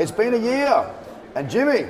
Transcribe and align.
It's 0.00 0.10
been 0.10 0.32
a 0.32 0.38
year. 0.38 0.90
And 1.34 1.50
Jimmy 1.50 1.86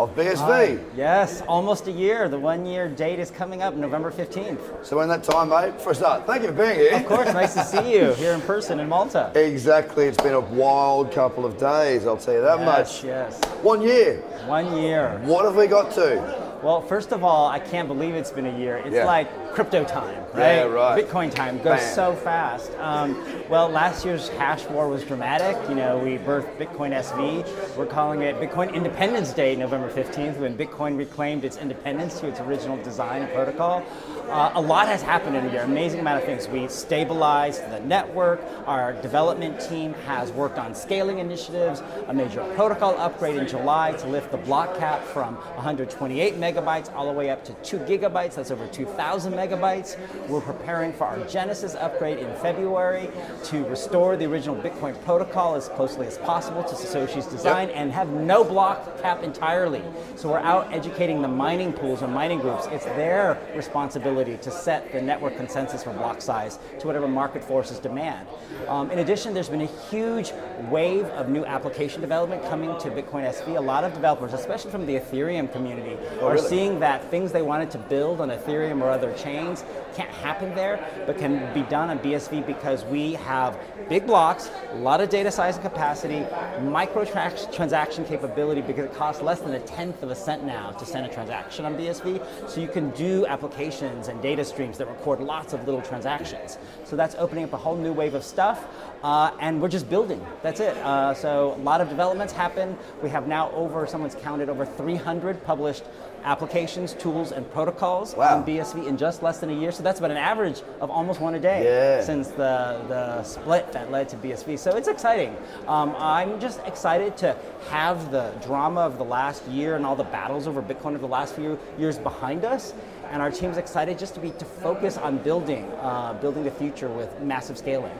of 0.00 0.12
BSV. 0.16 0.82
Yes, 0.96 1.40
almost 1.46 1.86
a 1.86 1.92
year. 1.92 2.28
The 2.28 2.36
one 2.36 2.66
year 2.66 2.88
date 2.88 3.20
is 3.20 3.30
coming 3.30 3.62
up 3.62 3.74
November 3.74 4.10
15th. 4.10 4.84
So, 4.84 5.00
in 5.02 5.08
that 5.08 5.22
time, 5.22 5.50
mate, 5.50 5.80
for 5.80 5.90
a 5.90 5.94
start, 5.94 6.26
thank 6.26 6.42
you 6.42 6.48
for 6.48 6.54
being 6.54 6.74
here. 6.74 6.96
Of 6.96 7.06
course, 7.06 7.32
nice 7.32 7.54
to 7.54 7.62
see 7.64 7.96
you 7.96 8.12
here 8.14 8.32
in 8.32 8.40
person 8.40 8.80
in 8.80 8.88
Malta. 8.88 9.30
Exactly. 9.36 10.06
It's 10.06 10.20
been 10.20 10.34
a 10.34 10.40
wild 10.40 11.12
couple 11.12 11.46
of 11.46 11.56
days, 11.58 12.08
I'll 12.08 12.16
tell 12.16 12.34
you 12.34 12.40
that 12.40 12.58
Yes, 12.58 12.66
much. 12.66 13.04
yes. 13.04 13.40
One 13.62 13.82
year. 13.82 14.16
One 14.46 14.76
year. 14.76 15.20
What 15.22 15.44
have 15.44 15.54
we 15.54 15.68
got 15.68 15.92
to? 15.92 16.51
Well, 16.62 16.80
first 16.80 17.10
of 17.10 17.24
all, 17.24 17.48
I 17.48 17.58
can't 17.58 17.88
believe 17.88 18.14
it's 18.14 18.30
been 18.30 18.46
a 18.46 18.56
year. 18.56 18.76
It's 18.76 18.94
Yeah. 18.94 19.04
like 19.04 19.52
crypto 19.52 19.82
time, 19.82 20.14
right? 20.32 20.58
Yeah, 20.58 20.62
right. 20.62 21.04
Bitcoin 21.04 21.34
time 21.34 21.56
goes 21.58 21.80
Bam. 21.80 21.94
so 21.94 22.12
fast. 22.14 22.70
Um, 22.80 23.20
well, 23.50 23.68
last 23.68 24.04
year's 24.04 24.28
hash 24.28 24.64
war 24.68 24.86
was 24.88 25.02
dramatic. 25.02 25.56
You 25.68 25.74
know, 25.74 25.98
we 25.98 26.18
birthed 26.18 26.56
Bitcoin 26.58 26.92
SV. 26.94 27.44
We're 27.76 27.86
calling 27.86 28.22
it 28.22 28.40
Bitcoin 28.40 28.72
Independence 28.72 29.32
Day, 29.32 29.56
November 29.56 29.90
15th, 29.90 30.38
when 30.38 30.56
Bitcoin 30.56 30.96
reclaimed 30.96 31.44
its 31.44 31.56
independence 31.56 32.20
to 32.20 32.28
its 32.28 32.38
original 32.38 32.76
design 32.78 33.22
and 33.22 33.32
protocol. 33.32 33.82
Uh, 34.30 34.52
a 34.54 34.60
lot 34.60 34.86
has 34.86 35.02
happened 35.02 35.34
in 35.36 35.44
a 35.46 35.52
year, 35.52 35.62
amazing 35.62 35.98
amount 35.98 36.18
of 36.20 36.24
things. 36.24 36.48
We 36.48 36.68
stabilized 36.68 37.68
the 37.72 37.80
network. 37.80 38.40
Our 38.66 38.92
development 38.94 39.60
team 39.60 39.94
has 40.06 40.30
worked 40.30 40.58
on 40.58 40.74
scaling 40.76 41.18
initiatives, 41.18 41.82
a 42.06 42.14
major 42.14 42.40
protocol 42.54 42.94
upgrade 42.98 43.34
in 43.36 43.48
July 43.48 43.92
to 43.98 44.06
lift 44.06 44.30
the 44.30 44.38
block 44.38 44.78
cap 44.78 45.02
from 45.04 45.34
128 45.56 46.38
megabytes 46.40 46.51
all 46.56 47.06
the 47.06 47.12
way 47.12 47.30
up 47.30 47.44
to 47.44 47.54
2 47.62 47.78
gigabytes. 47.78 48.34
That's 48.34 48.50
over 48.50 48.66
2,000 48.66 49.32
megabytes. 49.32 49.96
We're 50.28 50.40
preparing 50.40 50.92
for 50.92 51.04
our 51.04 51.18
Genesis 51.26 51.74
upgrade 51.74 52.18
in 52.18 52.34
February 52.36 53.10
to 53.44 53.64
restore 53.66 54.16
the 54.16 54.26
original 54.26 54.56
Bitcoin 54.56 55.02
protocol 55.04 55.54
as 55.54 55.68
closely 55.68 56.06
as 56.06 56.18
possible 56.18 56.62
to 56.64 56.74
Satoshi's 56.74 57.26
design 57.26 57.70
and 57.70 57.92
have 57.92 58.08
no 58.08 58.44
block 58.44 59.00
cap 59.00 59.22
entirely. 59.22 59.82
So 60.16 60.30
we're 60.30 60.38
out 60.38 60.72
educating 60.72 61.22
the 61.22 61.28
mining 61.28 61.72
pools 61.72 62.02
and 62.02 62.12
mining 62.12 62.40
groups. 62.40 62.66
It's 62.70 62.84
their 62.84 63.38
responsibility 63.54 64.36
to 64.38 64.50
set 64.50 64.92
the 64.92 65.00
network 65.00 65.36
consensus 65.36 65.84
for 65.84 65.92
block 65.92 66.20
size 66.20 66.58
to 66.80 66.86
whatever 66.86 67.08
market 67.08 67.44
forces 67.44 67.78
demand. 67.78 68.28
Um, 68.68 68.90
in 68.90 68.98
addition, 68.98 69.34
there's 69.34 69.48
been 69.48 69.62
a 69.62 69.88
huge 69.90 70.32
wave 70.70 71.04
of 71.06 71.28
new 71.28 71.44
application 71.44 72.00
development 72.00 72.42
coming 72.44 72.78
to 72.80 72.90
Bitcoin 72.90 73.28
SV. 73.28 73.56
A 73.56 73.60
lot 73.60 73.84
of 73.84 73.92
developers, 73.94 74.32
especially 74.32 74.70
from 74.70 74.86
the 74.86 74.96
Ethereum 74.96 75.50
community, 75.52 75.96
are 76.20 76.34
really? 76.34 76.41
Seeing 76.48 76.80
that 76.80 77.10
things 77.10 77.32
they 77.32 77.42
wanted 77.42 77.70
to 77.72 77.78
build 77.78 78.20
on 78.20 78.30
Ethereum 78.30 78.82
or 78.82 78.90
other 78.90 79.12
chains 79.14 79.64
can't 79.94 80.10
happen 80.10 80.54
there, 80.54 80.84
but 81.06 81.18
can 81.18 81.52
be 81.54 81.62
done 81.62 81.90
on 81.90 81.98
BSV 81.98 82.46
because 82.46 82.84
we 82.84 83.12
have 83.14 83.58
big 83.88 84.06
blocks, 84.06 84.50
a 84.72 84.76
lot 84.76 85.00
of 85.00 85.08
data 85.08 85.30
size 85.30 85.56
and 85.56 85.64
capacity, 85.64 86.24
micro 86.62 87.04
trans- 87.04 87.46
transaction 87.54 88.04
capability 88.04 88.62
because 88.62 88.86
it 88.86 88.94
costs 88.94 89.22
less 89.22 89.40
than 89.40 89.54
a 89.54 89.60
tenth 89.60 90.02
of 90.02 90.10
a 90.10 90.14
cent 90.14 90.44
now 90.44 90.70
to 90.72 90.86
send 90.86 91.04
a 91.04 91.08
transaction 91.08 91.64
on 91.64 91.74
BSV. 91.76 92.48
So 92.48 92.60
you 92.60 92.68
can 92.68 92.90
do 92.90 93.26
applications 93.26 94.08
and 94.08 94.20
data 94.22 94.44
streams 94.44 94.78
that 94.78 94.88
record 94.88 95.20
lots 95.20 95.52
of 95.52 95.64
little 95.66 95.82
transactions. 95.82 96.58
So 96.84 96.96
that's 96.96 97.14
opening 97.16 97.44
up 97.44 97.52
a 97.52 97.56
whole 97.56 97.76
new 97.76 97.92
wave 97.92 98.14
of 98.14 98.24
stuff, 98.24 98.66
uh, 99.02 99.32
and 99.40 99.60
we're 99.60 99.68
just 99.68 99.88
building. 99.88 100.24
That's 100.42 100.60
it. 100.60 100.76
Uh, 100.78 101.14
so 101.14 101.54
a 101.54 101.62
lot 101.62 101.80
of 101.80 101.88
developments 101.88 102.32
happen. 102.32 102.76
We 103.02 103.10
have 103.10 103.26
now 103.26 103.50
over, 103.52 103.86
someone's 103.86 104.14
counted 104.14 104.48
over 104.48 104.64
300 104.64 105.44
published 105.44 105.84
applications, 106.24 106.94
tools, 106.94 107.32
and 107.32 107.50
protocols 107.52 108.14
Wow. 108.16 108.36
on 108.36 108.44
BSV 108.44 108.86
in 108.86 108.96
just 108.96 109.22
less 109.22 109.38
than 109.38 109.50
a 109.50 109.54
year. 109.54 109.72
So 109.72 109.82
that's 109.82 109.98
about 109.98 110.10
an 110.10 110.16
average 110.16 110.62
of 110.80 110.90
almost 110.90 111.20
one 111.20 111.34
a 111.34 111.40
day 111.40 111.64
Yeah. 111.64 112.04
since 112.04 112.28
the, 112.28 112.80
the 112.88 113.22
split 113.22 113.72
that 113.72 113.90
led 113.90 114.08
to 114.10 114.16
BSV. 114.16 114.58
So 114.58 114.76
it's 114.76 114.88
exciting. 114.88 115.36
Um, 115.66 115.94
I'm 115.98 116.38
just 116.40 116.60
excited 116.66 117.16
to 117.18 117.36
have 117.70 118.10
the 118.10 118.32
drama 118.44 118.80
of 118.80 118.98
the 118.98 119.04
last 119.04 119.46
year 119.46 119.76
and 119.76 119.84
all 119.86 119.96
the 119.96 120.04
battles 120.04 120.46
over 120.46 120.62
Bitcoin 120.62 120.90
over 120.90 120.98
the 120.98 121.06
last 121.06 121.34
few 121.34 121.58
years 121.78 121.98
behind 121.98 122.44
us. 122.44 122.74
And 123.10 123.20
our 123.20 123.30
team's 123.30 123.58
excited 123.58 123.98
just 123.98 124.14
to 124.14 124.20
be 124.20 124.30
to 124.30 124.44
focus 124.46 124.96
on 124.96 125.18
building, 125.18 125.70
uh, 125.82 126.14
building 126.14 126.44
the 126.44 126.50
future 126.50 126.88
with 126.88 127.20
massive 127.20 127.58
scaling. 127.58 127.92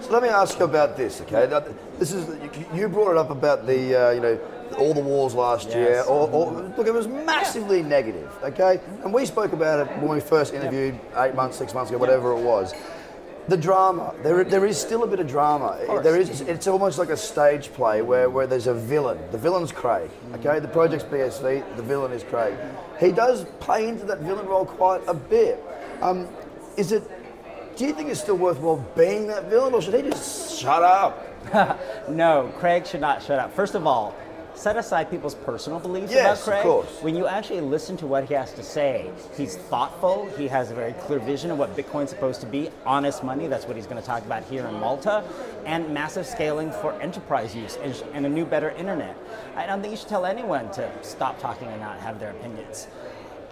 So 0.00 0.10
let 0.10 0.22
me 0.22 0.30
ask 0.30 0.58
you 0.58 0.64
about 0.64 0.96
this, 0.96 1.20
okay? 1.20 1.46
This 1.98 2.12
is 2.12 2.26
you- 2.72 2.80
you 2.82 2.88
brought 2.88 3.10
it 3.12 3.18
up 3.18 3.30
about 3.30 3.66
the 3.66 3.94
uh, 3.94 4.10
you 4.12 4.20
know 4.20 4.38
all 4.74 4.94
the 4.94 5.00
wars 5.00 5.34
last 5.34 5.66
Yes. 5.68 5.76
year. 5.76 6.02
Or, 6.02 6.28
or, 6.30 6.52
look, 6.76 6.86
it 6.86 6.94
was 6.94 7.06
massively 7.08 7.82
negative, 7.82 8.30
okay? 8.42 8.80
And 9.02 9.12
we 9.12 9.26
spoke 9.26 9.52
about 9.52 9.86
it 9.86 9.92
when 9.98 10.10
we 10.10 10.20
first 10.20 10.54
interviewed 10.54 10.98
eight 11.16 11.34
months, 11.34 11.56
six 11.56 11.74
months 11.74 11.90
ago, 11.90 11.98
whatever 11.98 12.32
it 12.32 12.40
was. 12.40 12.74
The 13.46 13.56
drama, 13.58 14.14
there, 14.22 14.42
there 14.42 14.64
is 14.64 14.80
still 14.80 15.02
a 15.04 15.06
bit 15.06 15.20
of 15.20 15.28
drama. 15.28 15.78
course. 15.86 16.02
There 16.02 16.16
is, 16.18 16.40
it's 16.40 16.66
almost 16.66 16.98
like 16.98 17.10
a 17.10 17.16
stage 17.16 17.70
play 17.74 18.00
where, 18.00 18.30
where 18.30 18.46
there's 18.46 18.66
a 18.68 18.72
villain. 18.74 19.18
The 19.32 19.38
villain's 19.38 19.70
Craig, 19.70 20.10
okay? 20.36 20.60
The 20.60 20.68
project's 20.68 21.04
BSV, 21.04 21.76
the 21.76 21.82
villain 21.82 22.12
is 22.12 22.22
Craig. 22.24 22.54
He 22.98 23.12
does 23.12 23.44
play 23.60 23.86
into 23.86 24.06
that 24.06 24.20
villain 24.20 24.46
role 24.46 24.64
quite 24.64 25.02
a 25.06 25.12
bit. 25.14 25.62
Um, 26.00 26.26
is 26.78 26.92
it, 26.92 27.02
do 27.76 27.84
you 27.84 27.92
think 27.92 28.08
it's 28.08 28.20
still 28.20 28.36
worthwhile 28.38 28.82
being 28.96 29.26
that 29.26 29.50
villain 29.50 29.74
or 29.74 29.82
should 29.82 29.94
he 29.94 30.02
just 30.02 30.58
shut 30.58 30.82
up? 30.82 31.26
No, 32.08 32.50
Craig 32.58 32.86
should 32.86 33.02
not 33.02 33.22
shut 33.22 33.38
up. 33.38 33.52
First 33.54 33.74
of 33.74 33.86
all, 33.86 34.14
set 34.54 34.76
aside 34.76 35.10
people's 35.10 35.34
personal 35.34 35.78
beliefs 35.80 36.12
Yes, 36.12 36.24
about 36.24 36.38
of 36.38 36.44
Craig. 36.44 36.62
course. 36.62 37.02
When 37.02 37.16
you 37.16 37.26
actually 37.26 37.60
listen 37.60 37.96
to 37.98 38.06
what 38.06 38.24
he 38.24 38.34
has 38.34 38.52
to 38.54 38.62
say, 38.62 39.10
he's 39.36 39.56
thoughtful. 39.56 40.26
He 40.36 40.48
has 40.48 40.70
a 40.70 40.74
very 40.74 40.92
clear 40.92 41.18
vision 41.18 41.50
of 41.50 41.58
what 41.58 41.76
Bitcoin's 41.76 42.10
supposed 42.10 42.40
to 42.42 42.46
be. 42.46 42.70
Honest 42.86 43.22
money, 43.24 43.46
that's 43.46 43.66
what 43.66 43.76
he's 43.76 43.86
going 43.86 44.00
to 44.00 44.06
talk 44.06 44.24
about 44.24 44.44
here 44.44 44.66
in 44.66 44.74
Malta, 44.74 45.24
and 45.66 45.92
massive 45.92 46.26
scaling 46.26 46.70
for 46.72 46.92
enterprise 47.00 47.54
use 47.54 47.76
and, 47.82 47.94
and 48.12 48.26
a 48.26 48.28
new, 48.28 48.44
better 48.44 48.70
internet. 48.70 49.16
I 49.56 49.66
don't 49.66 49.80
think 49.80 49.90
you 49.90 49.96
should 49.96 50.08
tell 50.08 50.26
anyone 50.26 50.70
to 50.72 50.90
stop 51.02 51.38
talking 51.40 51.68
and 51.68 51.80
not 51.80 51.98
have 52.00 52.18
their 52.20 52.30
opinions. 52.30 52.86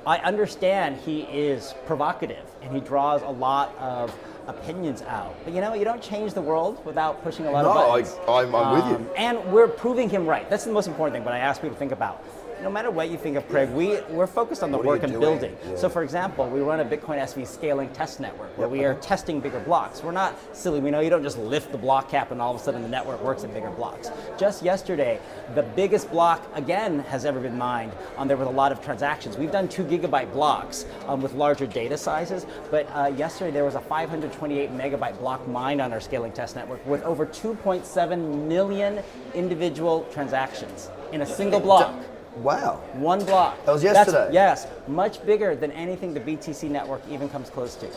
I 0.06 0.18
understand 0.18 0.96
he 0.96 1.20
is 1.22 1.74
provocative 1.86 2.44
and 2.60 2.74
he 2.74 2.80
draws 2.80 3.22
a 3.22 3.28
lot 3.28 3.72
of 3.78 4.12
opinions 4.48 5.02
out. 5.02 5.34
But 5.44 5.52
you 5.54 5.60
know, 5.60 5.74
you 5.74 5.84
don't 5.84 6.02
change 6.02 6.34
the 6.34 6.40
world 6.42 6.84
without 6.84 7.22
pushing 7.22 7.46
a 7.46 7.50
lot 7.50 7.64
of 7.64 7.74
No, 7.74 7.80
I- 7.80 8.02
buttons. 8.02 8.18
I'm- 8.28 8.54
I'm 8.54 8.72
with 8.74 8.86
you. 8.86 8.96
Um, 8.96 9.10
And 9.16 9.52
we're 9.52 9.68
proving 9.68 10.08
him 10.08 10.26
right. 10.26 10.48
That's 10.50 10.64
the 10.64 10.72
most 10.72 10.86
important 10.88 11.14
thing 11.14 11.24
when 11.24 11.34
I 11.34 11.38
ask 11.38 11.60
people 11.60 11.74
to 11.74 11.78
think 11.78 11.92
about. 11.92 12.22
No 12.62 12.70
matter 12.70 12.92
what 12.92 13.10
you 13.10 13.18
think 13.18 13.36
of 13.36 13.48
Craig, 13.48 13.70
we, 13.70 14.00
we're 14.02 14.28
focused 14.28 14.62
on 14.62 14.70
the 14.70 14.78
What 14.78 14.86
work 14.86 15.02
and 15.02 15.12
doing? 15.12 15.20
building. 15.20 15.56
Yeah. 15.68 15.76
So 15.76 15.88
for 15.88 16.04
example, 16.04 16.48
we 16.48 16.60
run 16.60 16.78
a 16.78 16.84
Bitcoin 16.84 17.18
SV 17.18 17.44
scaling 17.46 17.88
test 17.90 18.20
network 18.20 18.56
where 18.56 18.68
we 18.68 18.84
are 18.84 18.94
testing 18.94 19.40
bigger 19.40 19.58
blocks. 19.58 20.00
We're 20.02 20.12
not 20.12 20.38
silly. 20.54 20.78
We 20.78 20.92
know 20.92 21.00
you 21.00 21.10
don't 21.10 21.24
just 21.24 21.38
lift 21.38 21.72
the 21.72 21.78
block 21.78 22.08
cap 22.08 22.30
and 22.30 22.40
all 22.40 22.54
of 22.54 22.60
a 22.60 22.62
sudden 22.64 22.82
the 22.82 22.88
network 22.88 23.20
works 23.20 23.42
at 23.42 23.52
bigger 23.52 23.70
blocks. 23.70 24.10
Just 24.38 24.62
yesterday, 24.62 25.18
the 25.56 25.64
biggest 25.64 26.08
block 26.12 26.40
again 26.54 27.00
has 27.00 27.24
ever 27.24 27.40
been 27.40 27.58
mined 27.58 27.92
on 28.16 28.28
there 28.28 28.36
with 28.36 28.46
a 28.46 28.52
lot 28.52 28.70
of 28.70 28.80
transactions. 28.80 29.36
We've 29.36 29.50
done 29.50 29.66
two 29.68 29.82
gigabyte 29.84 30.32
blocks 30.32 30.86
um, 31.08 31.20
with 31.20 31.34
larger 31.34 31.66
data 31.66 31.98
sizes, 31.98 32.46
but 32.70 32.86
uh, 32.94 33.12
yesterday 33.16 33.50
there 33.50 33.64
was 33.64 33.74
a 33.74 33.80
528 33.80 34.70
megabyte 34.70 35.18
block 35.18 35.46
mined 35.48 35.80
on 35.80 35.92
our 35.92 36.00
scaling 36.00 36.30
test 36.32 36.54
network 36.54 36.84
with 36.86 37.02
over 37.02 37.26
2.7 37.26 38.46
million 38.46 39.02
individual 39.34 40.04
transactions 40.12 40.90
in 41.10 41.22
a 41.22 41.26
single 41.26 41.58
block. 41.58 41.92
Wow. 42.36 42.80
One 42.94 43.24
block. 43.24 43.64
That 43.66 43.72
was 43.72 43.82
That's- 43.82 44.06
yesterday. 44.06 44.32
yes, 44.32 44.66
much 44.88 45.24
bigger 45.26 45.54
than 45.54 45.70
anything 45.72 46.14
the 46.14 46.20
BTC 46.20 46.68
network 46.68 47.02
even 47.10 47.28
comes 47.28 47.50
close 47.50 47.74
to. 47.76 47.88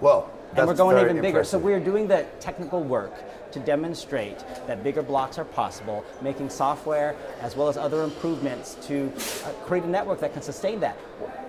Well, 0.00 0.30
that's 0.50 0.60
and 0.60 0.68
we're 0.68 0.74
going 0.74 0.98
even 1.04 1.20
bigger. 1.20 1.42
So 1.44 1.58
we're 1.58 1.80
doing 1.80 2.06
the 2.06 2.24
technical 2.40 2.82
work 2.82 3.12
to 3.52 3.60
demonstrate 3.60 4.38
that 4.66 4.84
bigger 4.84 5.02
blocks 5.02 5.38
are 5.38 5.44
possible, 5.44 6.04
making 6.20 6.50
software 6.50 7.16
as 7.40 7.56
well 7.56 7.68
as 7.68 7.76
other 7.76 8.02
improvements 8.02 8.76
to 8.82 9.10
uh, 9.44 9.50
create 9.64 9.84
a 9.84 9.88
network 9.88 10.20
that 10.20 10.32
can 10.32 10.42
sustain 10.42 10.80
that. 10.80 10.96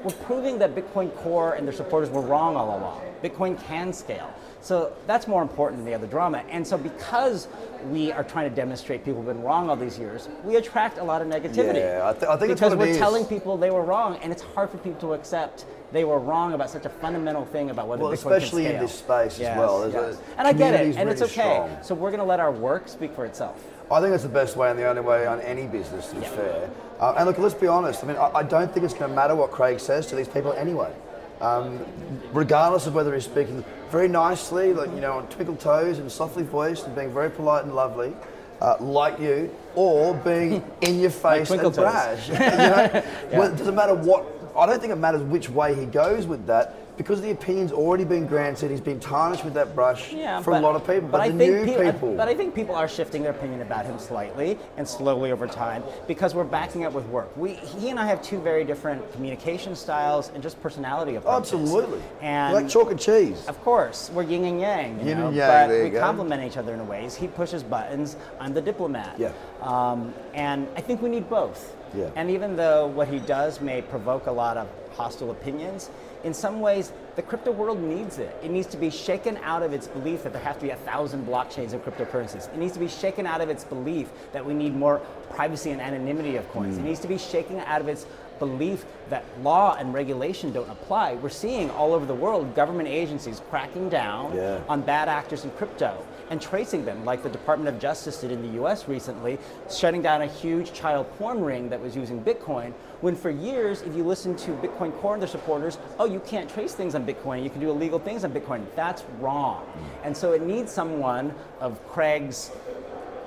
We're 0.04 0.12
proving 0.26 0.60
that 0.60 0.76
Bitcoin 0.76 1.16
Core 1.18 1.54
and 1.54 1.68
their 1.68 1.74
supporters 1.74 2.10
were 2.10 2.22
wrong 2.22 2.56
all 2.56 2.78
along. 2.78 3.02
Bitcoin 3.24 3.62
can 3.68 3.92
scale. 3.94 4.34
So 4.62 4.94
that's 5.08 5.28
more 5.28 5.42
important 5.42 5.80
than 5.80 5.86
the 5.86 5.94
other 5.94 6.08
drama. 6.08 6.44
And 6.50 6.66
so 6.66 6.78
because 6.78 7.48
we 7.90 8.12
are 8.12 8.24
trying 8.24 8.50
to 8.50 8.56
demonstrate 8.56 9.06
people 9.06 9.22
have 9.24 9.34
been 9.34 9.44
wrong 9.44 9.70
all 9.70 9.76
these 9.76 9.98
years, 9.98 10.28
we 10.44 10.58
attract 10.58 10.98
a 10.98 11.04
lot 11.04 11.22
of 11.22 11.28
negativity. 11.28 11.76
Yeah, 11.76 12.10
I, 12.10 12.14
th- 12.14 12.26
I 12.26 12.36
think 12.38 12.52
it's 12.52 12.60
because 12.60 12.76
we're 12.76 12.98
telling 12.98 13.26
people 13.26 13.58
they 13.58 13.72
were 13.72 13.84
wrong, 13.84 14.18
and 14.18 14.32
it's 14.34 14.42
hard 14.42 14.70
for 14.70 14.78
people 14.78 15.00
to 15.02 15.14
accept 15.14 15.66
they 15.92 16.04
were 16.04 16.20
wrong 16.20 16.54
about 16.54 16.70
such 16.70 16.86
a 16.86 16.90
fundamental 16.90 17.46
thing 17.46 17.70
about 17.70 17.88
whether 17.88 18.04
Well, 18.04 18.12
Bitcoin 18.12 18.38
especially 18.38 18.64
can 18.64 18.72
in 18.72 18.88
scale. 18.88 18.88
this 18.88 19.36
space 19.36 19.40
as 19.48 19.58
well. 19.58 19.90
Yes. 19.92 20.22
and 20.38 20.48
I 20.48 20.54
get 20.54 20.74
it, 20.74 20.98
and 20.98 21.10
it's 21.10 21.22
okay. 21.22 21.32
strong. 21.32 21.78
So 21.82 21.96
we're 21.96 22.12
going 22.12 22.20
to 22.20 22.26
let 22.26 22.40
our 22.40 22.52
work 22.52 22.88
speak 22.88 23.14
for 23.16 23.26
itself. 23.26 23.64
I 23.92 24.02
think 24.02 24.14
it's 24.14 24.24
the 24.24 24.30
best 24.30 24.56
way 24.56 24.70
and 24.70 24.78
the 24.78 24.88
only 24.88 25.02
way 25.02 25.26
on 25.26 25.42
any 25.42 25.66
business, 25.68 26.10
to 26.10 26.16
be 26.16 26.22
fair. 26.26 26.70
Uh, 27.00 27.16
and 27.18 27.28
look, 27.28 27.38
let's 27.38 27.56
be 27.56 27.68
honest. 27.68 28.04
I 28.04 28.08
mean, 28.08 28.18
I, 28.18 28.30
I 28.36 28.44
don't 28.44 28.72
think 28.72 28.84
it's 28.84 28.94
going 28.94 29.10
to 29.10 29.16
matter 29.16 29.36
what 29.36 29.52
Craig 29.52 29.80
says 29.80 30.08
to 30.08 30.16
these 30.16 30.28
people 30.28 30.54
anyway. 30.54 30.94
Um, 31.42 31.86
regardless 32.34 32.86
of 32.86 32.94
whether 32.94 33.14
he's 33.14 33.24
speaking 33.24 33.64
very 33.90 34.10
nicely, 34.10 34.74
like 34.74 34.90
you 34.90 35.00
know, 35.00 35.14
on 35.14 35.28
twinkle 35.30 35.56
toes 35.56 36.00
and 36.00 36.12
softly 36.12 36.44
voiced 36.44 36.86
and 36.86 36.94
being 36.96 37.14
very 37.14 37.30
polite 37.30 37.64
and 37.64 37.74
lovely, 37.74 38.14
uh, 38.62 38.76
like 38.82 39.20
you, 39.20 39.50
or 39.76 40.14
being 40.16 40.64
in 40.82 41.00
your 41.00 41.12
face 41.12 41.48
twinkle 41.48 41.68
and 41.68 41.76
brash. 41.76 42.28
you 42.28 42.34
know? 42.34 43.04
well, 43.32 43.54
it 43.54 43.58
doesn't 43.58 43.76
matter 43.76 43.96
what. 43.96 44.26
I 44.58 44.66
don't 44.66 44.82
think 44.82 44.92
it 44.92 44.98
matters 44.98 45.22
which 45.22 45.50
way 45.50 45.74
he 45.76 45.86
goes 45.86 46.28
with 46.28 46.46
that 46.48 46.76
because 47.00 47.22
the 47.22 47.32
opinion's 47.32 47.72
already 47.72 48.04
been 48.04 48.28
granted, 48.28 48.70
he's 48.70 48.82
been 48.82 49.00
tarnished 49.00 49.46
with 49.46 49.54
that 49.54 49.74
brush 49.74 50.12
Yeah, 50.12 50.42
for 50.42 50.52
but- 50.52 50.62
a 50.62 50.66
lot 50.66 50.76
of 50.76 50.86
people. 50.86 51.08
But, 51.08 51.22
I 51.22 51.30
the 51.30 51.38
think 51.38 51.54
new 51.56 51.66
peo- 51.66 51.92
people. 51.94 52.14
But 52.14 52.28
I 52.28 52.36
think 52.36 52.54
people 52.54 52.76
are 52.76 52.90
shifting 52.90 53.24
their 53.24 53.32
opinion 53.32 53.62
about 53.62 53.86
him 53.86 53.98
slightly 53.98 54.60
and 54.76 54.86
slowly 54.86 55.32
over 55.32 55.48
time 55.48 55.82
because 56.08 56.36
we're 56.36 56.44
backing 56.44 56.84
up 56.84 56.92
with 56.92 57.06
work. 57.06 57.30
We, 57.38 57.54
he 57.54 57.90
and 57.90 57.98
I 57.98 58.06
have 58.06 58.22
two 58.22 58.38
very 58.42 58.66
different 58.66 59.10
communication 59.14 59.78
styles 59.78 60.30
and 60.34 60.44
just 60.44 60.62
personality 60.62 61.16
approaches. 61.16 61.54
Absolutely. 61.54 62.02
And 62.20 62.54
like 62.54 62.68
chalk 62.68 62.92
and 62.92 63.00
cheese. 63.00 63.48
Of 63.48 63.62
course, 63.64 64.12
we're 64.14 64.24
yin 64.24 64.44
and 64.44 64.60
yang. 64.60 65.00
You 65.00 65.06
Yin 65.06 65.18
know, 65.20 65.28
and 65.28 65.36
yang, 65.38 65.48
but 65.48 65.68
there 65.70 65.86
you 65.88 65.94
we 65.94 66.00
complement 66.00 66.44
each 66.44 66.58
other 66.58 66.74
in 66.74 66.86
ways. 66.86 67.16
He 67.16 67.28
pushes 67.28 67.64
buttons. 67.64 68.18
I'm 68.42 68.54
the 68.54 68.62
diplomat. 68.62 69.18
Yeah. 69.18 69.32
Um, 69.62 70.14
and 70.34 70.68
I 70.76 70.82
think 70.82 71.02
we 71.02 71.08
need 71.08 71.30
both. 71.30 71.78
Yeah. 71.96 72.10
And 72.18 72.30
even 72.30 72.58
though 72.58 72.88
what 72.88 73.08
he 73.08 73.20
does 73.20 73.62
may 73.62 73.82
provoke 73.82 74.28
a 74.28 74.32
lot 74.34 74.58
of 74.58 74.68
hostile 74.96 75.32
opinions, 75.32 75.90
in 76.24 76.34
some 76.34 76.60
ways, 76.60 76.92
the 77.16 77.22
crypto 77.22 77.52
world 77.52 77.82
needs 77.82 78.18
it. 78.18 78.36
It 78.44 78.52
needs 78.52 78.68
to 78.68 78.78
be 78.78 78.90
shaken 78.90 79.38
out 79.38 79.64
of 79.64 79.74
its 79.74 79.88
belief 79.88 80.24
that 80.24 80.34
there 80.34 80.42
have 80.42 80.58
to 80.60 80.66
be 80.66 80.72
a 80.72 80.76
thousand 80.78 81.26
blockchains 81.26 81.74
of 81.74 81.84
cryptocurrencies. 81.84 82.52
It 82.54 82.58
needs 82.58 82.74
to 82.74 82.80
be 82.80 82.88
shaken 82.88 83.26
out 83.26 83.42
of 83.42 83.50
its 83.50 83.64
belief 83.64 84.10
that 84.34 84.46
we 84.46 84.54
need 84.54 84.76
more 84.76 85.00
privacy 85.30 85.72
and 85.72 85.82
anonymity 85.82 86.36
of 86.36 86.50
coins. 86.52 86.78
Mm. 86.78 86.80
It 86.80 86.84
needs 86.84 87.00
to 87.02 87.08
be 87.08 87.18
shaken 87.18 87.60
out 87.60 87.82
of 87.82 87.88
its 87.88 88.06
belief 88.40 88.86
that 89.10 89.24
law 89.44 89.76
and 89.78 89.94
regulation 89.94 90.52
don't 90.52 90.70
apply. 90.70 91.16
We're 91.16 91.30
seeing 91.30 91.70
all 91.72 91.94
over 91.94 92.06
the 92.06 92.14
world 92.14 92.56
government 92.56 92.90
agencies 92.90 93.42
cracking 93.50 93.90
down 93.90 94.36
Yeah. 94.36 94.60
on 94.68 94.82
bad 94.82 95.08
actors 95.10 95.44
in 95.44 95.52
crypto 95.52 95.94
and 96.30 96.40
tracing 96.40 96.86
them, 96.86 97.04
like 97.06 97.24
the 97.24 97.30
Department 97.30 97.74
of 97.74 97.82
Justice 97.82 98.22
did 98.22 98.32
in 98.32 98.42
the 98.42 98.62
US 98.64 98.88
recently, 98.88 99.40
shutting 99.70 100.02
down 100.02 100.22
a 100.22 100.28
huge 100.28 100.74
child 100.74 101.08
porn 101.18 101.44
ring 101.44 101.70
that 101.70 101.82
was 101.82 101.96
using 101.96 102.22
Bitcoin. 102.24 102.72
When 103.02 103.16
for 103.16 103.30
years, 103.30 103.82
if 103.82 103.96
you 103.96 104.04
listen 104.04 104.36
to 104.38 104.52
Bitcoin 104.52 104.96
Core 105.00 105.14
and 105.14 105.22
their 105.22 105.28
supporters, 105.30 105.78
oh, 106.00 106.06
you 106.06 106.20
can't 106.20 106.50
trace 106.50 106.74
things 106.74 106.96
on 106.96 107.06
Bitcoin, 107.06 107.44
you 107.44 107.50
can 107.50 107.60
do 107.60 107.70
illegal 107.72 107.98
things 107.98 108.24
on 108.24 108.32
Bitcoin. 108.32 108.64
That's 108.76 109.04
wrong. 109.20 109.66
And 110.04 110.16
so 110.16 110.34
it 110.34 110.42
needs 110.44 110.72
someone 110.72 111.34
of 111.60 111.80
Craig's 111.88 112.52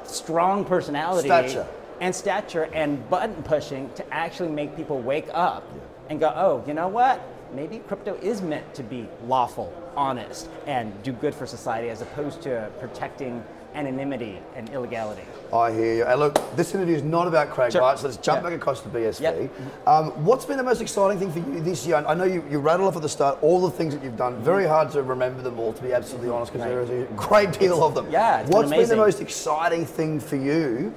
strong 0.05 0.65
personality 0.65 1.29
Stature. 1.29 1.67
And 2.03 2.13
stature 2.15 2.65
and 2.75 3.09
button 3.09 3.41
pushing 3.45 3.89
to 3.95 4.05
actually 4.13 4.49
make 4.51 4.75
people 4.77 4.99
wake 5.01 5.29
up 5.33 5.63
and 6.11 6.19
go, 6.19 6.33
oh, 6.35 6.63
you 6.67 6.75
know 6.75 6.89
what? 6.89 7.23
Maybe 7.55 7.79
crypto 7.79 8.17
is 8.17 8.43
meant 8.43 8.75
to 8.75 8.83
be 8.83 9.09
lawful, 9.29 9.73
honest, 9.97 10.49
and 10.67 11.01
do 11.05 11.13
good 11.13 11.33
for 11.33 11.47
society 11.47 11.91
as 11.91 12.03
opposed 12.03 12.43
to 12.43 12.69
protecting 12.81 13.45
anonymity 13.75 14.41
and 14.57 14.69
illegality. 14.71 15.23
I 15.53 15.71
hear 15.71 15.95
you. 15.95 16.05
And 16.05 16.19
look, 16.19 16.39
this 16.57 16.75
interview 16.75 16.97
is 16.97 17.05
not 17.05 17.29
about 17.29 17.51
Craig 17.51 17.71
Sure. 17.71 17.83
Wright, 17.83 17.97
so 17.97 18.07
let's 18.09 18.17
jump 18.17 18.43
Yeah. 18.43 18.49
back 18.51 18.59
across 18.59 18.81
to 18.81 18.89
BSV. 18.89 19.21
Yep. 19.23 19.51
Um, 19.87 20.11
what's 20.25 20.45
been 20.45 20.57
the 20.57 20.65
most 20.65 20.81
exciting 20.83 21.21
thing 21.21 21.31
for 21.31 21.39
you 21.39 21.61
this 21.61 21.87
year? 21.87 21.97
I 22.05 22.15
know 22.15 22.25
you, 22.25 22.43
you 22.51 22.59
rattle 22.59 22.89
off 22.89 22.97
at 22.97 23.03
the 23.03 23.09
start 23.09 23.39
all 23.43 23.61
the 23.61 23.71
things 23.71 23.95
that 23.95 24.03
you've 24.03 24.17
done. 24.17 24.43
Very 24.43 24.67
hard 24.67 24.91
to 24.91 25.03
remember 25.05 25.41
them 25.41 25.61
all, 25.61 25.73
to 25.73 25.83
be 25.83 25.93
absolutely 25.93 26.31
honest, 26.31 26.53
because 26.53 26.67
Right. 26.67 26.75
there 26.75 26.81
is 26.83 27.09
a 27.09 27.13
great 27.15 27.53
deal 27.61 27.85
of 27.85 27.95
them. 27.95 28.09
yeah, 28.11 28.41
it's 28.41 28.51
been 28.51 28.57
What's 28.59 28.71
been, 28.73 28.89
the 28.89 28.97
most 28.97 29.21
exciting 29.21 29.87
thing 29.87 30.19
for 30.19 30.37
you 30.37 30.93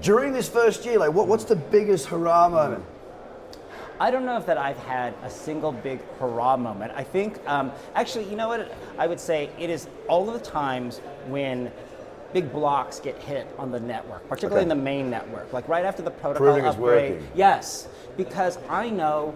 during 0.00 0.32
this 0.32 0.48
first 0.48 0.84
year? 0.84 0.98
Like, 0.98 1.12
what, 1.12 1.26
what's 1.26 1.44
the 1.44 1.56
biggest 1.56 2.06
hurrah 2.06 2.48
moment? 2.48 2.84
I 4.00 4.10
don't 4.10 4.24
know 4.26 4.36
if 4.36 4.46
that 4.46 4.58
I've 4.58 4.78
had 4.78 5.14
a 5.22 5.30
single 5.30 5.70
big 5.70 6.00
hurrah 6.18 6.56
moment. 6.56 6.92
I 6.96 7.04
think, 7.04 7.38
um, 7.46 7.70
actually, 7.94 8.28
you 8.28 8.36
know 8.36 8.48
what? 8.48 8.72
I 8.98 9.06
would 9.06 9.20
say 9.20 9.50
it 9.58 9.70
is 9.70 9.86
all 10.08 10.28
of 10.28 10.34
the 10.34 10.50
times 10.50 10.98
when 11.28 11.70
big 12.32 12.52
blocks 12.52 12.98
get 12.98 13.16
hit 13.22 13.46
on 13.56 13.70
the 13.70 13.78
network, 13.78 14.28
particularly 14.28 14.64
Okay. 14.66 14.70
in 14.72 14.76
the 14.76 14.84
main 14.84 15.08
network, 15.08 15.52
like 15.52 15.68
right 15.68 15.84
after 15.84 16.02
the 16.02 16.10
protocol 16.10 16.46
Proving 16.48 16.66
upgrade. 16.66 17.22
Yes, 17.36 17.86
because 18.16 18.58
I 18.68 18.90
know 18.90 19.32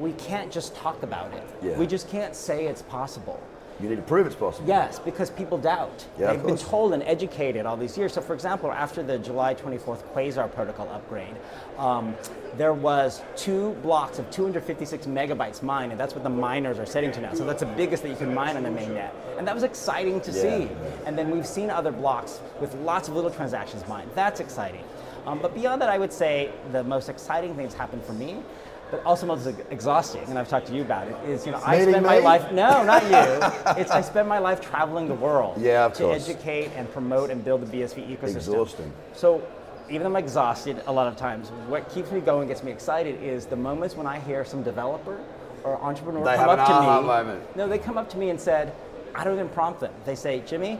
we 0.00 0.12
can't 0.14 0.50
just 0.50 0.74
talk 0.74 1.04
about 1.04 1.32
it. 1.32 1.46
Yeah. 1.62 1.78
We 1.78 1.86
just 1.86 2.08
can't 2.08 2.34
say 2.34 2.66
it's 2.66 2.82
possible. 2.82 3.40
You 3.82 3.88
need 3.88 3.96
to 3.96 4.02
prove 4.02 4.26
it's 4.26 4.36
possible. 4.36 4.68
Yes, 4.68 4.98
because 4.98 5.30
people 5.30 5.56
doubt. 5.56 6.04
Yeah, 6.18 6.32
They've 6.32 6.44
been 6.44 6.56
told 6.58 6.92
and 6.92 7.02
educated 7.04 7.64
all 7.64 7.76
these 7.76 7.96
years. 7.96 8.12
So, 8.12 8.20
for 8.20 8.34
example, 8.34 8.70
after 8.70 9.02
the 9.02 9.18
July 9.18 9.54
24th 9.54 10.02
Quasar 10.12 10.52
protocol 10.52 10.88
upgrade, 10.90 11.34
um, 11.78 12.14
there 12.56 12.74
was 12.74 13.22
two 13.36 13.72
blocks 13.82 14.18
of 14.18 14.30
256 14.30 15.06
megabytes 15.06 15.62
mined, 15.62 15.92
and 15.92 16.00
that's 16.00 16.14
what 16.14 16.24
the 16.24 16.30
miners 16.30 16.78
are 16.78 16.86
setting 16.86 17.10
to 17.12 17.20
now. 17.20 17.32
So 17.32 17.44
that's 17.44 17.60
the 17.60 17.66
biggest 17.66 18.02
that 18.02 18.10
you 18.10 18.16
can 18.16 18.34
mine 18.34 18.56
on 18.56 18.64
the 18.64 18.68
mainnet, 18.68 19.10
and 19.38 19.46
that 19.46 19.54
was 19.54 19.62
exciting 19.62 20.20
to 20.22 20.30
Yeah, 20.32 20.42
see. 20.42 20.68
And 21.06 21.16
then 21.16 21.30
we've 21.30 21.46
seen 21.46 21.70
other 21.70 21.92
blocks 21.92 22.40
with 22.60 22.74
lots 22.76 23.08
of 23.08 23.14
little 23.14 23.30
transactions 23.30 23.86
mined. 23.88 24.10
That's 24.14 24.40
exciting. 24.40 24.84
Um, 25.26 25.38
but 25.38 25.54
beyond 25.54 25.80
that, 25.82 25.88
I 25.88 25.98
would 25.98 26.12
say 26.12 26.50
the 26.72 26.82
most 26.82 27.08
exciting 27.08 27.54
things 27.54 27.72
happened 27.74 28.02
for 28.04 28.12
me. 28.14 28.42
But 28.90 29.04
also 29.04 29.26
most 29.26 29.46
ex- 29.46 29.58
exhausting, 29.70 30.22
and 30.28 30.38
I've 30.38 30.48
talked 30.48 30.66
to 30.66 30.74
you 30.74 30.82
about 30.82 31.06
it. 31.06 31.16
Is 31.28 31.46
you 31.46 31.52
know 31.52 31.60
I 31.64 31.80
spend 31.80 32.04
my 32.04 32.18
life 32.18 32.50
no, 32.52 32.82
not 32.82 33.02
you. 33.76 33.80
It's 33.80 33.90
I 33.90 34.00
spend 34.00 34.28
my 34.28 34.38
life 34.38 34.60
traveling 34.60 35.06
the 35.06 35.14
world 35.14 35.60
Yeah, 35.60 35.88
to 35.88 36.02
course. 36.04 36.28
educate 36.28 36.70
and 36.74 36.90
promote 36.92 37.30
and 37.30 37.44
build 37.44 37.66
the 37.66 37.78
BSV 37.78 38.18
ecosystem. 38.18 38.36
Exhausting. 38.36 38.92
So 39.12 39.46
even 39.88 40.02
though 40.02 40.18
I'm 40.18 40.22
exhausted 40.24 40.82
a 40.86 40.92
lot 40.92 41.06
of 41.06 41.16
times, 41.16 41.48
what 41.68 41.88
keeps 41.90 42.10
me 42.10 42.20
going, 42.20 42.48
gets 42.48 42.62
me 42.62 42.72
excited, 42.72 43.22
is 43.22 43.46
the 43.46 43.56
moments 43.56 43.96
when 43.96 44.06
I 44.06 44.18
hear 44.20 44.44
some 44.44 44.62
developer 44.62 45.18
or 45.64 45.80
entrepreneur 45.82 46.24
They 46.24 46.36
come 46.36 46.48
up 46.48 46.66
to 46.66 46.80
me. 46.80 47.06
moment. 47.06 47.56
No, 47.56 47.68
they 47.68 47.78
come 47.78 47.98
up 47.98 48.08
to 48.10 48.16
me 48.16 48.30
and 48.30 48.40
said, 48.40 48.72
I 49.14 49.24
don't 49.24 49.34
even 49.34 49.48
prompt 49.48 49.80
them. 49.80 49.92
They 50.04 50.14
say, 50.14 50.42
Jimmy, 50.46 50.78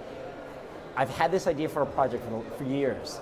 I've 0.96 1.10
had 1.10 1.30
this 1.30 1.46
idea 1.46 1.68
for 1.68 1.82
a 1.82 1.86
project 1.86 2.24
for, 2.28 2.42
for 2.56 2.64
years. 2.64 3.20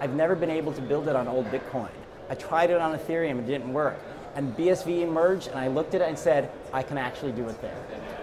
I've 0.00 0.14
never 0.14 0.34
been 0.34 0.50
able 0.50 0.72
to 0.72 0.80
build 0.82 1.08
it 1.08 1.16
on 1.16 1.28
old 1.28 1.46
Bitcoin. 1.46 1.88
I 2.28 2.34
tried 2.34 2.70
it 2.70 2.80
on 2.80 2.96
Ethereum, 2.98 3.38
it 3.40 3.46
didn't 3.46 3.72
work. 3.72 3.98
And 4.36 4.56
BSV 4.56 5.02
emerged, 5.02 5.48
and 5.48 5.58
I 5.58 5.66
looked 5.68 5.94
at 5.94 6.00
it 6.00 6.08
and 6.08 6.18
said, 6.18 6.50
I 6.72 6.82
can 6.82 6.98
actually 6.98 7.32
do 7.32 7.48
it 7.48 7.60
there. 7.60 7.74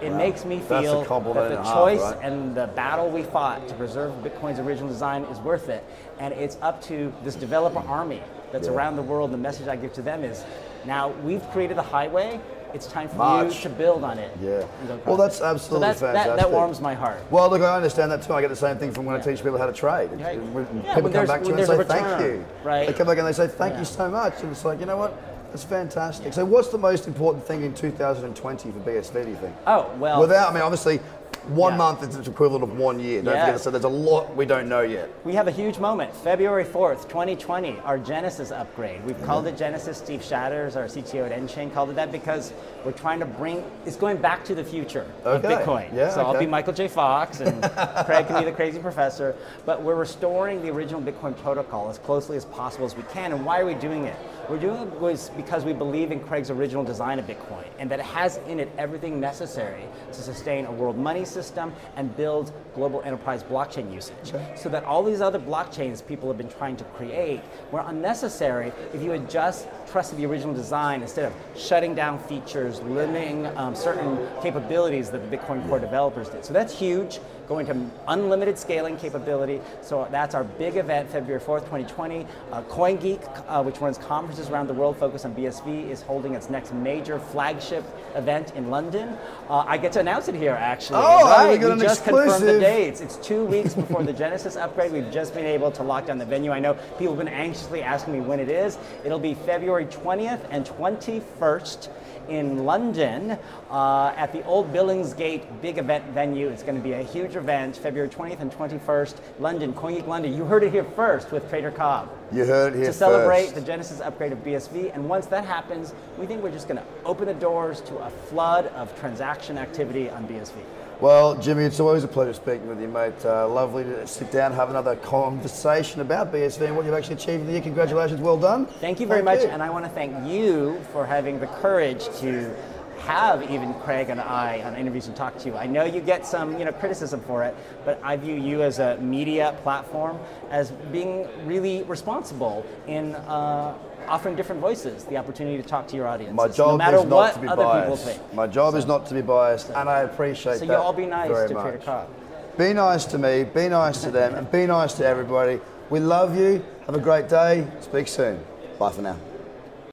It 0.02 0.12
Wow. 0.12 0.18
makes 0.18 0.46
me 0.46 0.60
feel 0.60 1.02
that 1.04 1.10
the 1.34 1.60
a 1.60 1.64
half, 1.64 1.74
choice 1.74 2.02
right? 2.02 2.18
and 2.22 2.56
the 2.56 2.68
battle 2.68 3.10
we 3.10 3.24
fought 3.24 3.68
to 3.68 3.74
preserve 3.74 4.14
Bitcoin's 4.24 4.60
original 4.60 4.88
design 4.88 5.24
is 5.24 5.40
worth 5.40 5.70
it. 5.70 5.84
And 6.20 6.34
it's 6.34 6.58
up 6.62 6.82
to 6.84 7.12
this 7.24 7.36
developer 7.36 7.82
army 7.88 8.22
that's 8.52 8.68
Yeah. 8.68 8.74
around 8.74 8.96
the 8.96 9.02
world. 9.02 9.32
The 9.32 9.38
message 9.38 9.68
I 9.68 9.76
give 9.76 9.94
to 9.94 10.02
them 10.02 10.24
is 10.24 10.44
now 10.86 11.12
we've 11.26 11.44
created 11.52 11.78
the 11.78 11.82
highway. 11.84 12.40
It's 12.74 12.86
time 12.86 13.08
for 13.10 13.16
March. 13.18 13.56
you 13.56 13.62
to 13.64 13.70
build 13.70 14.04
on 14.04 14.18
it. 14.20 14.30
Yeah. 14.42 14.64
Well, 15.06 15.16
that's 15.18 15.42
absolutely 15.42 15.88
so 15.88 15.88
that's, 15.88 16.00
fantastic. 16.02 16.36
that 16.38 16.52
warms 16.52 16.80
my 16.80 16.94
heart. 16.94 17.18
Well, 17.32 17.50
look, 17.50 17.62
I 17.62 17.76
understand 17.76 18.12
that 18.12 18.22
too. 18.22 18.34
I 18.34 18.42
get 18.42 18.50
the 18.50 18.56
same 18.58 18.78
thing 18.78 18.92
from 18.92 19.06
when 19.06 19.16
I 19.16 19.20
teach 19.20 19.42
people 19.42 19.58
how 19.58 19.66
to 19.66 19.74
trade. 19.74 20.10
Right. 20.12 20.40
When 20.40 20.68
Yeah, 20.84 20.96
people 20.96 21.10
come 21.10 21.26
back 21.26 21.42
to 21.44 21.48
you 21.48 21.56
and 21.56 21.66
say 21.66 21.76
a 21.80 21.84
thank 21.84 22.22
you. 22.22 22.46
right. 22.64 22.86
They 22.88 22.94
come 22.94 23.08
back 23.08 23.18
and 23.18 23.26
they 23.28 23.32
say 23.34 23.48
thank 23.48 23.74
Yeah. 23.74 23.80
you 23.80 23.86
so 23.86 24.10
much, 24.10 24.42
and 24.44 24.52
it's 24.52 24.64
like 24.66 24.80
you 24.80 24.86
know 24.86 24.98
what? 24.98 25.14
That's 25.58 25.68
fantastic. 25.68 26.34
So, 26.34 26.46
what's 26.46 26.68
the 26.68 26.78
most 26.78 27.08
important 27.08 27.44
thing 27.44 27.64
in 27.64 27.74
2020 27.74 28.72
for 28.72 28.80
BSV? 28.80 29.24
Do 29.24 29.30
you 29.32 29.36
think? 29.38 29.56
Oh, 29.66 29.92
well. 29.98 30.22
Without, 30.22 30.52
I 30.52 30.54
mean, 30.54 30.62
obviously, 30.62 31.00
one 31.48 31.74
Yeah. 31.74 31.78
month 31.78 32.04
is 32.04 32.16
the 32.18 32.30
equivalent 32.30 32.64
of 32.64 32.78
one 32.78 33.00
year. 33.00 33.22
Don't 33.24 33.34
Yeah. 33.34 33.46
forget, 33.46 33.62
so 33.62 33.72
there's 33.72 33.86
a 33.86 33.90
lot 33.90 34.36
we 34.36 34.46
don't 34.46 34.68
know 34.68 34.82
yet. 34.82 35.10
We 35.24 35.34
have 35.34 35.48
a 35.48 35.52
huge 35.52 35.80
moment. 35.80 36.14
February 36.14 36.66
4th, 36.66 37.08
2020, 37.08 37.80
our 37.86 37.98
Genesis 37.98 38.52
upgrade. 38.52 39.04
We've 39.06 39.22
called 39.24 39.48
it 39.48 39.58
Genesis. 39.58 39.98
Steve 39.98 40.22
Shadders, 40.22 40.76
our 40.76 40.88
CTO 40.90 41.26
at 41.26 41.32
nChain, 41.32 41.74
called 41.74 41.90
it 41.90 41.96
that 41.96 42.12
because 42.12 42.52
we're 42.86 42.92
trying 42.92 43.20
to 43.22 43.26
bring, 43.26 43.64
it's 43.86 43.96
going 43.96 44.18
back 44.18 44.44
to 44.46 44.56
the 44.56 44.64
future 44.64 45.06
Okay. 45.26 45.54
of 45.54 45.62
Bitcoin. 45.62 45.86
Yeah, 45.96 46.10
so 46.10 46.22
I'll 46.22 46.38
be 46.38 46.46
Michael 46.48 46.74
J. 46.74 46.88
Fox 46.90 47.40
and 47.40 47.64
Craig 48.06 48.28
can 48.28 48.40
be 48.40 48.46
the 48.46 48.52
crazy 48.56 48.80
professor. 48.80 49.34
But 49.66 49.82
we're 49.82 49.96
restoring 49.96 50.62
the 50.62 50.70
original 50.70 51.02
Bitcoin 51.02 51.36
protocol 51.38 51.90
as 51.90 51.98
closely 51.98 52.36
as 52.36 52.46
possible 52.46 52.86
as 52.86 52.96
we 52.96 53.04
can. 53.04 53.32
And 53.32 53.46
why 53.46 53.62
are 53.62 53.66
we 53.66 53.74
doing 53.74 54.04
it? 54.06 54.16
We're 54.50 54.60
doing 54.60 54.84
it 54.84 55.02
was 55.02 55.30
because 55.36 55.66
we 55.66 55.74
believe 55.74 56.10
in 56.10 56.22
Craig's 56.22 56.50
original 56.50 56.82
design 56.82 57.20
of 57.20 57.28
Bitcoin 57.28 57.66
and 57.80 57.92
that 57.92 58.00
it 58.00 58.06
has 58.06 58.38
in 58.48 58.62
it 58.62 58.72
everything 58.78 59.20
necessary 59.20 59.84
to 60.14 60.22
sustain 60.22 60.66
a 60.66 60.72
world 60.72 60.98
money 60.98 61.26
system 61.26 61.74
and 61.98 62.16
build 62.16 62.54
global 62.74 63.02
enterprise 63.02 63.44
blockchain 63.44 63.94
usage. 63.94 64.34
So 64.56 64.70
that 64.70 64.86
all 64.86 65.04
these 65.04 65.20
other 65.20 65.38
blockchains 65.38 66.06
people 66.06 66.30
have 66.30 66.38
been 66.38 66.50
trying 66.50 66.78
to 66.78 66.86
create 66.86 67.42
were 67.72 67.84
unnecessary 67.88 68.72
if 68.94 69.02
you 69.02 69.12
had 69.12 69.30
just 69.30 69.68
trusted 69.86 70.18
the 70.18 70.26
original 70.26 70.54
design 70.54 71.02
instead 71.02 71.26
of 71.26 71.34
shutting 71.60 71.94
down 71.94 72.18
features, 72.18 72.80
limiting 72.84 73.48
um, 73.58 73.76
certain 73.76 74.18
capabilities 74.42 75.10
that 75.10 75.30
the 75.30 75.38
Bitcoin 75.38 75.68
Core 75.68 75.80
developers 75.80 76.30
did. 76.30 76.46
So 76.46 76.54
that's 76.54 76.78
huge, 76.78 77.20
going 77.50 77.66
to 77.66 77.90
unlimited 78.08 78.58
scaling 78.58 78.96
capability. 78.96 79.60
So 79.82 80.08
that's 80.10 80.36
our 80.36 80.46
big 80.46 80.78
event, 80.78 81.10
February 81.10 81.42
4th, 81.42 81.62
2020. 81.62 82.26
Uh, 82.52 82.62
CoinGeek, 82.64 83.46
uh, 83.48 83.64
which 83.64 83.80
runs 83.80 83.98
conferences 83.98 84.37
around 84.46 84.68
the 84.68 84.74
world 84.74 84.98
focused 84.98 85.26
on 85.26 85.34
BSV, 85.36 85.90
is 85.90 86.02
holding 86.02 86.36
its 86.36 86.50
next 86.50 86.74
major 86.74 87.20
flagship 87.20 87.84
event 88.16 88.54
in 88.56 88.70
London. 88.70 89.10
Uh, 89.50 89.66
I 89.68 89.78
get 89.78 89.92
to 89.94 90.00
announce 90.00 90.28
it 90.28 90.36
here, 90.36 90.54
actually. 90.54 91.00
Oh, 91.02 91.30
right, 91.30 91.50
we 91.50 91.58
we 91.58 91.62
got 91.62 91.72
an 91.74 91.80
just 91.80 92.04
confirmed 92.04 92.30
the 92.30 92.36
exclusive. 92.36 92.62
dates. 92.62 93.02
It's 93.02 93.18
two 93.18 93.46
weeks 93.54 93.74
before 93.74 94.04
the 94.04 94.14
Genesis 94.14 94.56
upgrade. 94.56 94.92
We've 94.92 95.12
just 95.12 95.34
been 95.34 95.46
able 95.46 95.72
to 95.72 95.84
lock 95.84 96.06
down 96.06 96.18
the 96.18 96.26
venue. 96.26 96.52
I 96.52 96.60
know 96.60 96.76
people 96.98 97.16
have 97.16 97.26
been 97.26 97.28
anxiously 97.28 97.82
asking 97.82 98.14
me 98.14 98.22
when 98.22 98.40
it 98.40 98.50
is. 98.50 98.78
It'll 99.04 99.20
be 99.20 99.34
February 99.34 99.86
20th 99.86 100.46
and 100.52 100.66
21st 100.66 101.90
in 102.30 102.66
London 102.66 103.38
uh, 103.70 104.14
at 104.16 104.32
the 104.34 104.44
Old 104.46 104.72
Billingsgate 104.74 105.62
big 105.62 105.78
event 105.78 106.04
venue. 106.14 106.50
It's 106.50 106.64
going 106.64 106.76
to 106.76 106.82
be 106.82 106.94
a 106.94 107.04
huge 107.04 107.36
event, 107.36 107.78
February 107.78 108.10
20th 108.10 108.42
and 108.42 108.52
21st, 108.52 109.16
London, 109.40 109.74
CoinGeek 109.74 110.08
London. 110.08 110.36
You 110.36 110.46
heard 110.46 110.64
it 110.64 110.72
here 110.72 110.84
first 110.84 111.32
with 111.32 111.50
Trader 111.50 111.72
Cobb 111.72 112.10
You 112.32 112.44
heard 112.44 112.74
it 112.74 112.78
here 112.78 112.88
to 112.88 112.94
celebrate 112.94 113.44
first. 113.44 113.56
the 113.56 113.62
Genesis 113.62 114.02
upgrade 114.02 114.34
of 114.34 114.44
BSV. 114.44 114.94
And 114.94 115.08
once 115.08 115.28
that 115.28 115.46
happens, 115.46 115.94
we 116.18 116.26
think 116.26 116.44
we're 116.44 116.52
just 116.52 116.68
going 116.68 116.80
to 116.80 116.86
open 117.06 117.28
the 117.28 117.34
doors 117.34 117.80
to 117.82 117.98
a 117.98 118.10
flood 118.10 118.68
of 118.68 118.98
transaction 119.00 119.58
activity 119.58 120.10
on 120.10 120.28
BSV. 120.28 120.56
Well, 121.00 121.36
Jimmy, 121.36 121.64
it's 121.64 121.80
always 121.80 122.04
a 122.04 122.08
pleasure 122.08 122.34
speaking 122.34 122.68
with 122.68 122.82
you, 122.82 122.88
mate. 122.88 123.24
Uh, 123.24 123.48
lovely 123.48 123.84
to 123.84 124.08
sit 124.08 124.32
down, 124.32 124.52
have 124.54 124.72
another 124.72 124.96
conversation 124.96 126.02
about 126.02 126.34
BSV 126.34 126.66
and 126.66 126.76
what 126.76 126.86
you've 126.86 126.96
actually 126.96 127.16
achieved 127.16 127.42
in 127.42 127.46
the 127.46 127.52
year. 127.54 127.62
Congratulations, 127.62 128.20
well 128.20 128.38
done. 128.38 128.66
Thank 128.66 129.00
you 129.00 129.06
very 129.06 129.22
much, 129.22 129.42
and 129.42 129.62
I 129.62 129.70
want 129.70 129.86
to 129.86 129.92
thank 129.92 130.28
you 130.28 130.82
for 130.92 131.06
having 131.06 131.40
the 131.40 131.46
courage 131.46 132.06
to 132.20 132.52
have 133.00 133.50
even 133.50 133.74
Craig 133.76 134.10
and 134.10 134.20
I 134.20 134.62
on 134.62 134.76
interviews 134.76 135.08
and 135.08 135.16
talk 135.16 135.38
to 135.40 135.48
you. 135.48 135.56
I 135.56 135.66
know 135.66 135.84
you 135.84 136.02
get 136.02 136.26
some, 136.26 136.58
you 136.60 136.66
know, 136.66 136.72
criticism 136.72 137.22
for 137.22 137.44
it, 137.44 137.56
but 137.86 138.00
I 138.04 138.18
view 138.18 138.36
you 138.36 138.62
as 138.62 138.80
a 138.80 138.98
media 138.98 139.56
platform 139.64 140.20
as 140.50 140.72
being 140.92 141.28
really 141.46 141.84
responsible 141.84 142.66
in 142.88 143.16
uh, 143.16 143.74
offering 144.08 144.36
different 144.36 144.62
voices 144.62 145.04
the 145.06 145.18
opportunity 145.18 145.62
to 145.62 145.68
talk 145.68 145.88
to 145.88 145.96
your 145.96 146.08
audience. 146.08 146.34
My 146.34 146.48
job 146.48 146.72
no 146.72 146.78
matter 146.78 146.98
is 146.98 147.04
not 147.06 147.16
what 147.16 147.34
to 147.34 147.40
be 147.40 147.48
other 147.48 147.64
biased. 147.64 148.06
people 148.06 148.14
think. 148.14 148.34
My 148.34 148.48
job 148.48 148.76
is 148.76 148.86
not 148.86 149.06
to 149.08 149.14
be 149.14 149.22
biased, 149.22 149.70
and 149.70 149.90
I 149.90 150.02
appreciate 150.02 150.54
So 150.54 150.60
that. 150.60 150.68
So 150.68 150.74
you 150.74 150.78
all 150.78 150.94
be 150.94 151.06
nice 151.06 151.28
to 151.50 151.54
much. 151.54 151.64
Trader 151.64 151.78
Cobb. 151.80 152.10
Be 152.58 152.74
nice 152.74 153.06
to 153.06 153.18
me, 153.20 153.44
be 153.44 153.70
nice 153.70 154.02
to 154.02 154.12
them, 154.12 154.34
and 154.34 154.52
be 154.52 154.66
nice 154.66 154.94
to 154.94 155.06
everybody. 155.06 155.60
We 155.90 156.00
love 156.00 156.38
you. 156.38 156.66
Have 156.88 156.96
a 156.96 157.00
great 157.00 157.30
day. 157.30 157.68
Speak 157.82 158.08
soon. 158.08 158.44
Bye 158.80 158.92
for 158.92 159.02
now. 159.02 159.18